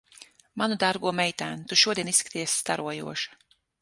[0.61, 3.43] Manu dārgo meitēn, tu šodien izskaties starojoša.